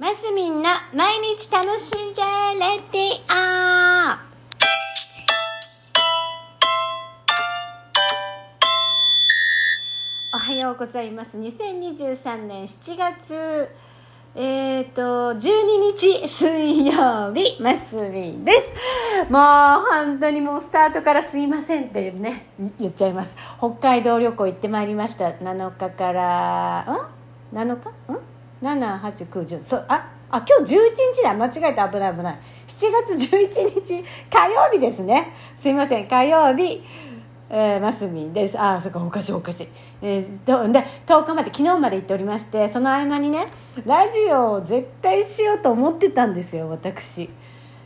[0.00, 2.60] マスミンの毎日楽しんじゃえレ
[2.92, 3.34] ディ
[10.32, 11.36] オおはようございます。
[11.36, 13.68] 2023年7月
[14.36, 15.40] えっ、ー、と12
[15.96, 18.52] 日水曜日マスミンで
[19.26, 19.32] す。
[19.32, 19.42] もう
[19.90, 22.46] 本当にもうスタートからすいませんってね
[22.78, 23.34] 言っちゃいます。
[23.58, 25.30] 北海道旅行行ってまいりました。
[25.30, 27.10] 7日から
[27.52, 28.37] ん？7日ん？
[28.62, 30.78] 78910そうああ今日11
[31.14, 31.32] 日だ。
[31.32, 31.88] 間違えた。
[31.88, 32.38] 危ない危ない。
[32.66, 35.32] 7月11日火曜日ですね。
[35.56, 36.06] すいません。
[36.06, 36.82] 火曜日
[37.50, 38.60] えー、マスミです。
[38.60, 39.68] あそっかおかしいおかしい、
[40.02, 43.46] えー、とで10日まで昨日まで行っておりましてその合間にね
[43.86, 47.30] ラジオを絶対しようと思ってたんですよ私。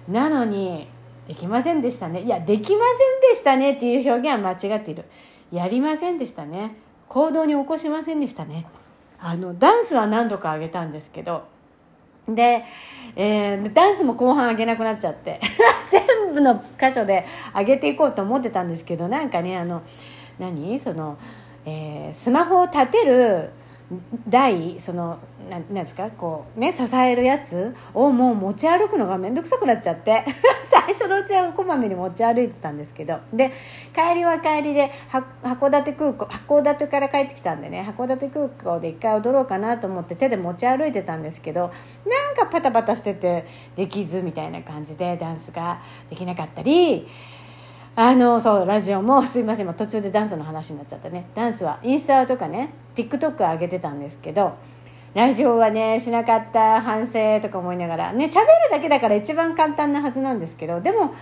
[0.08, 0.88] なのに
[1.28, 2.22] できませんでしたね。
[2.22, 2.84] いやできま
[3.20, 5.04] せんでしたねっていう表現は間違っている。
[5.52, 6.74] やりませんでしたね。
[7.08, 8.66] 行動に起こしませんでしたね。
[9.24, 11.44] あのダンスは何度か上げたんですけど
[12.28, 12.64] で、
[13.16, 15.40] えー、ダンスも後半上げなくなっちゃって
[15.90, 17.24] 全部の箇所で
[17.54, 19.82] 上げていこうと思ってたんですけどなんかねあの
[20.38, 20.78] 何？
[20.80, 21.18] その、
[21.64, 23.50] えー、スマホを立てる
[24.28, 25.18] 台その
[25.50, 30.24] ななんですかこうね支えるやつをもう持ち歩くのが面倒くさくなっちゃって
[30.64, 33.52] 最初のうちはこまめに持ち歩いてたんですけどで
[33.94, 41.70] 帰りは帰りで函館空港函館から帰ってきたんでね函館空港で一回踊ろうかなと思って手で持ち歩いてたんですけどなん
[42.36, 43.44] かパタパタしてて
[43.76, 47.06] できずみたいな感じでダンスができなかったり。
[47.94, 51.26] あのそうラジオもすいません途中でダンスの話になっちゃったね。
[51.34, 54.54] ダンスはインスタとかね TikTok 上げてたんですけど
[55.14, 61.14] ラジオはねしなかった反省とか思いながらね喋るだけだから一番簡単なはずなんですけどでも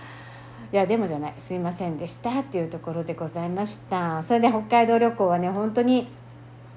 [0.71, 4.23] いやでもじゃないすいませんでしたっていうところでございました。
[4.23, 6.07] それで北海道旅行はね本当に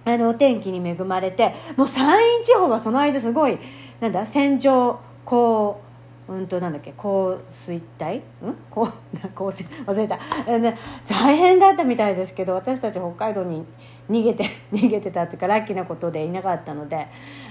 [0.04, 3.58] あのお天気に恵まれてもう山陰地方はその間すごい
[4.00, 5.80] なんだ線状降
[6.27, 8.56] うんとなんだっけ降水帯うん？
[8.70, 8.89] 降
[9.34, 9.64] 降 水？
[9.84, 10.17] 忘れた。
[10.58, 10.77] ね
[11.08, 13.64] 大変だったみたいですけど私たち北海道に
[14.11, 17.07] 逃げて 逃げてたっていうかラッキーなことでいなかったので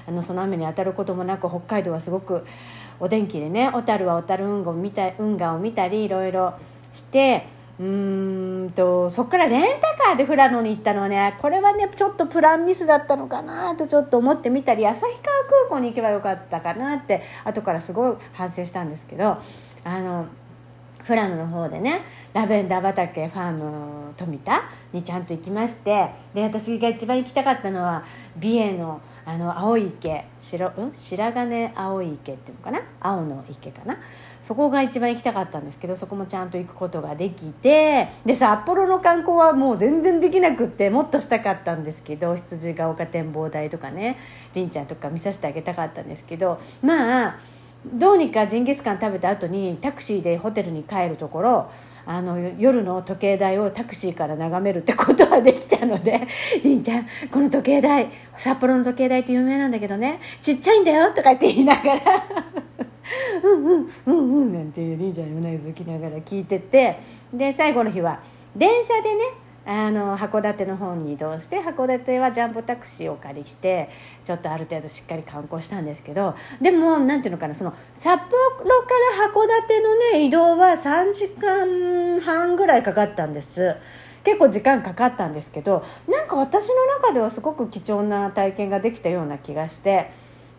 [0.07, 2.45] あのその雨に当たることもなく北海道はすごく
[2.99, 6.53] お天気でね小樽は小樽運河を見た運河を見たりいろいろ
[6.91, 7.45] して
[7.79, 15.21] うんとそこからレンタカーで富良野に行ったのはねこれはねちょっとプランミスだったのかなとちょっと思ってみたり旭川空
[15.69, 19.37] 港に行けばよかったかなって後からすごい反省したんですけど
[19.83, 20.27] あの
[21.05, 22.01] 富良野の方でね
[22.33, 28.03] ラベンダー畑ファーム富田にちゃんと行きましてで私が一番行きたかったのは
[28.37, 32.81] 美瑛のあの青い池白,、うん、白金青い池っていうのかな？
[32.99, 33.97] 青の池かな？
[34.41, 44.19] そこが一番行きたかったんですけどそこもちゃんと行くことができてで札幌の観光はもう全然できなくってもっとしたかったんですけど羊ヶ丘展望台とかね
[44.53, 47.39] りんちゃんとか見させてあげたかったんですけどまあ
[47.85, 51.71] どうにかジンギスカン食べた後にタクシーでホテルに帰るところ
[52.05, 56.27] あの夜の時計台をタクシーから眺めるってことはできたので
[56.63, 62.01] 「りんちゃんこの時計台札幌の時計台って有名なんだけどねちっちゃいんだよ」とかって言いながら
[63.43, 66.99] うんうんうんうんなんてりんちゃんうなずきながら聞いてて
[67.33, 68.19] で最後の日は
[68.55, 73.89] 電車でねあの函館の方に移動して函館はジャンボタクシーをお借りして
[74.23, 78.29] ちょっとある程度しっかり観光したんですけどでもなんていうのかなその札幌か
[79.17, 83.75] ら函館のね移動は3時間半ぐらいかかったんです。
[84.23, 90.11] 結構時間かかったんですけどなんか私の中ではすごく貴重な体験ができたような気がして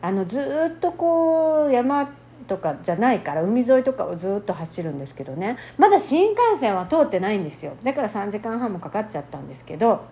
[0.02, 0.38] あのず
[0.76, 2.14] っとこう山
[2.46, 5.56] とかじゃないから海沿いとかをずっと走るんですけどね。
[5.78, 7.72] まだ新幹線は通ってないんですよ。
[7.82, 10.02] だから3時間半もかかっちゃったんですけど。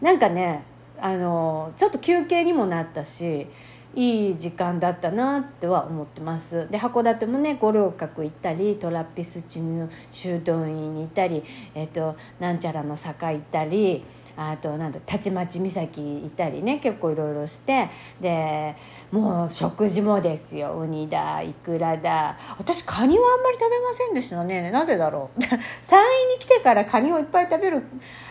[0.00, 0.64] なんかね
[1.00, 3.46] あのちょっと休憩にもなったし
[3.94, 6.68] いい時間だったなっては思ってます。
[6.70, 11.42] で函館もね五稜郭行ったりトラピスチの修道院に行ったり、
[11.74, 14.04] えーと、なんちゃらの坂行ったり
[14.36, 18.74] あとなんだたちまち岬行ったりね結構いろいろしてで
[19.10, 20.78] もう食事もですよ。
[20.78, 22.38] ウニだイクラだ。
[22.58, 24.70] 私カニはあんまり食べませんでしたね。
[24.70, 25.40] なぜだろう。
[25.82, 27.82] 山陰に来てからカニをいっぱい食べる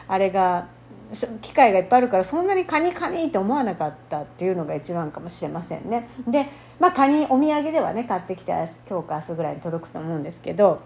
[0.07, 0.68] あれが
[1.41, 6.07] 機会がいっぱいあるからそんなにカニカニって思わなかったっていうのが一番かもしれませんね。
[6.27, 6.47] で
[6.79, 8.51] まあカニお土産ではね買ってきて
[8.89, 10.81] 今日か明日ぐらいに届くと思うんですけど。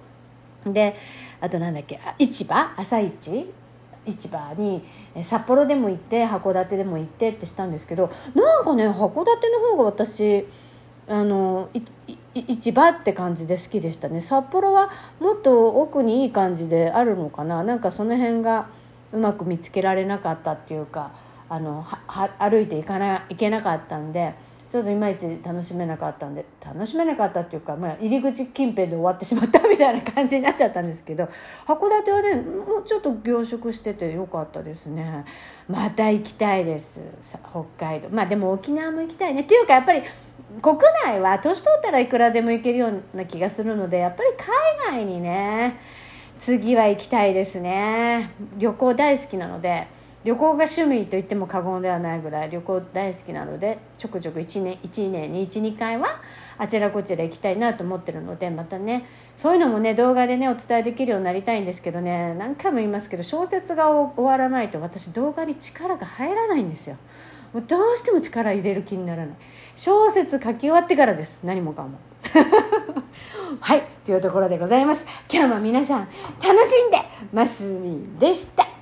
[0.65, 0.95] で
[1.41, 2.73] あとなんだっけ市場？
[2.75, 3.53] 朝市？
[4.07, 4.83] 市場に
[5.23, 8.09] 札幌でも行って函館でも行ってってしたんですけど。
[8.33, 10.47] なんかね函館の方が私
[11.07, 11.69] あの
[12.33, 14.21] 市場って感じで好きでしたね。
[14.21, 14.89] 札幌は
[15.19, 17.63] もっと奥にいい感じであるのかな。
[17.63, 18.67] なんかその辺が
[19.11, 21.11] うまく見つけられなかったっていうか
[21.47, 21.85] あの
[22.39, 24.33] 歩いていかないけなかったんで
[24.67, 31.29] ちょっといまいち楽しめなかったんで楽しめなかったっていうか、まあ、入り口近辺で終わってしまったみたいな感じになっちゃったんですけど
[31.65, 35.23] 函館はねもうちょっと凝縮しててよかったですね。
[35.69, 37.01] また行きたいです。
[37.49, 38.09] 北海道。
[38.11, 39.41] まあでも沖縄も行きたいね。
[39.41, 40.01] っていうかやっぱり
[40.61, 44.29] 国内は年取ったらいくらでも行けるような気がするのでやっぱり
[44.89, 45.79] 海外にね
[46.37, 49.87] 次は行きたいですね旅行大好きなので
[50.25, 56.19] 旅行が趣味と言っても過言ではないぐらい旅行大好きなのでちょくちょく1年 ,1 年に12回は
[56.57, 59.05] あちらこちら行きたいなと思ってるのでまたね
[59.37, 66.97] そういうのもね動画でねお伝えできるようになりたいんですけどね何回も言いますけど小説が終わらないと私動画に力が入らないんですよ。
[67.55, 69.35] もうどうしても力入れる気にならない。
[69.77, 71.39] 小説書き終わってからです。
[71.41, 71.97] 何もかも。
[73.61, 73.83] はい。
[74.03, 75.05] というところでございます。
[75.31, 76.09] 今日も皆さん
[76.45, 76.97] 楽しんで
[77.31, 78.74] ますみでした。